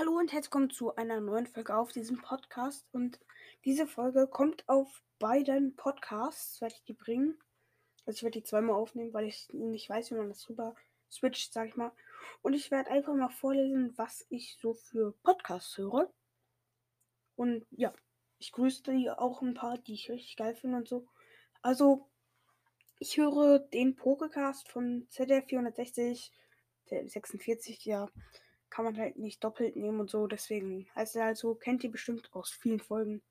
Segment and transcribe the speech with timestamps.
[0.00, 2.88] Hallo und herzlich willkommen zu einer neuen Folge auf diesem Podcast.
[2.90, 3.20] Und
[3.66, 7.38] diese Folge kommt auf beiden Podcasts, werde ich die bringen.
[8.06, 10.74] Also ich werde die zweimal aufnehmen, weil ich nicht weiß, wie man das rüber
[11.12, 11.92] switcht, sag ich mal.
[12.40, 16.10] Und ich werde einfach mal vorlesen, was ich so für Podcasts höre.
[17.36, 17.92] Und ja,
[18.38, 21.06] ich grüße die auch ein paar, die ich richtig geil finde und so.
[21.60, 22.08] Also,
[23.00, 26.32] ich höre den Pokecast von ZDF 460,
[26.88, 28.08] der 46, ja
[28.70, 30.26] kann man halt nicht doppelt nehmen und so.
[30.26, 33.22] Deswegen heißt er halt kennt ihr bestimmt aus vielen Folgen.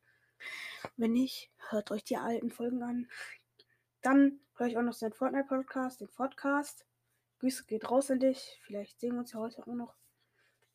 [0.97, 3.09] Wenn nicht, hört euch die alten Folgen an.
[4.01, 6.85] Dann höre ich auch noch den Fortnite-Podcast, den Podcast.
[7.39, 8.59] Grüße geht raus an dich.
[8.63, 9.95] Vielleicht sehen wir uns ja heute auch noch.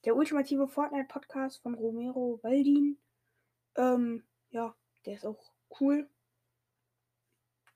[0.05, 2.99] Der ultimative Fortnite-Podcast von Romero Waldin.
[3.77, 4.75] Ähm, ja,
[5.07, 6.09] der ist auch cool.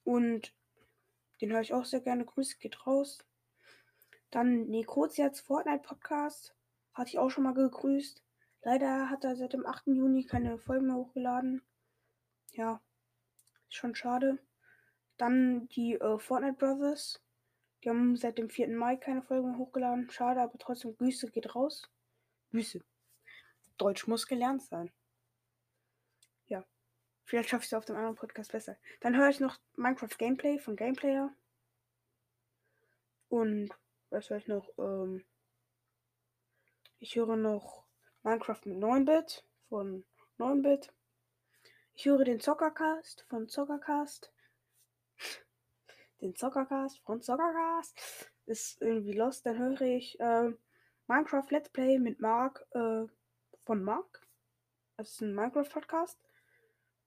[0.05, 0.55] Und
[1.41, 2.25] den höre ich auch sehr gerne.
[2.25, 3.25] Grüße geht raus.
[4.31, 6.55] Dann Nekroziats Fortnite Podcast.
[6.99, 8.25] Hatte ich auch schon mal gegrüßt.
[8.63, 9.87] Leider hat er seit dem 8.
[9.87, 11.63] Juni keine Folgen mehr hochgeladen.
[12.51, 12.83] Ja,
[13.69, 14.41] ist schon schade.
[15.17, 17.23] Dann die äh, Fortnite Brothers.
[17.85, 18.77] Die haben seit dem 4.
[18.77, 20.11] Mai keine Folgen mehr hochgeladen.
[20.11, 21.89] Schade, aber trotzdem Grüße geht raus.
[22.51, 22.81] Grüße.
[23.77, 24.91] Deutsch muss gelernt sein.
[26.49, 26.67] Ja.
[27.23, 28.77] Vielleicht schaffe ich es auf dem anderen Podcast besser.
[29.03, 31.33] Dann höre ich noch Minecraft Gameplay von Gameplayer.
[33.29, 33.71] Und
[34.11, 34.69] was höre ich noch?
[34.79, 35.25] Ähm,
[37.01, 37.85] ich höre noch
[38.23, 40.05] Minecraft mit 9-Bit von
[40.39, 40.93] 9-Bit.
[41.95, 44.33] Ich höre den Zockercast von Zockercast.
[46.21, 47.97] Den Zockercast von Zockercast.
[48.47, 49.47] Ist irgendwie lost.
[49.47, 50.53] Dann höre ich äh,
[51.07, 53.05] Minecraft Let's Play mit Mark äh,
[53.65, 54.27] von Mark.
[54.97, 56.19] Das ist ein Minecraft-Podcast.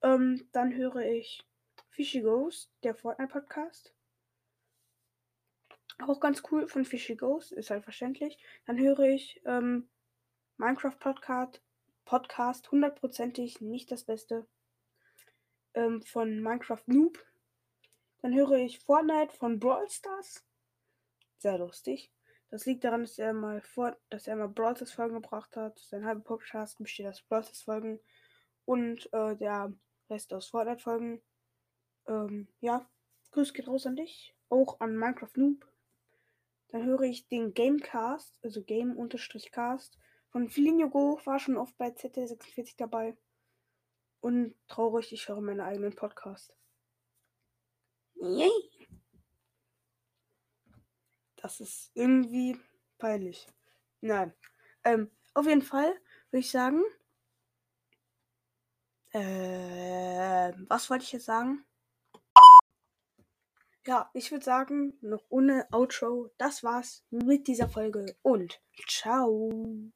[0.02, 1.46] Ähm, dann höre ich
[1.90, 3.94] Fishy Ghost, der Fortnite-Podcast.
[6.00, 8.38] Auch ganz cool von Fishy Ghost, ist halt verständlich.
[8.66, 9.90] Dann höre ich ähm,
[10.58, 11.62] Minecraft Podcast,
[12.06, 14.48] Podcast, hundertprozentig nicht das Beste.
[15.74, 17.24] Ähm, von Minecraft Noob.
[18.22, 20.46] Dann höre ich Fortnite von Brawl Stars.
[21.38, 22.12] Sehr lustig.
[22.50, 25.80] Das liegt daran, dass er mal vor, dass er mal Brawl Stars Folgen gebracht hat.
[25.80, 28.00] Sein halber Podcast besteht aus Brawl Stars Folgen
[28.66, 29.74] und äh, der
[30.10, 31.22] Rest aus Fortnite Folgen.
[32.08, 32.90] Ähm, ja,
[33.32, 34.36] Grüß geht raus an dich.
[34.50, 35.71] Auch an Minecraft Noob.
[36.72, 39.98] Dann höre ich den Gamecast, also Game-Cast
[40.30, 43.18] von Felinho Go, war schon oft bei ZT46 dabei.
[44.22, 46.56] Und traurig, ich höre meinen eigenen Podcast.
[48.16, 48.50] Yay!
[51.36, 52.58] Das ist irgendwie
[52.98, 53.48] peinlich.
[54.00, 54.34] Nein.
[54.86, 55.92] Ähm, auf jeden Fall
[56.30, 56.84] würde ich sagen.
[59.10, 61.66] Äh, was wollte ich jetzt sagen?
[63.88, 69.92] Ja, ich würde sagen, noch ohne Outro, das war's mit dieser Folge und ciao.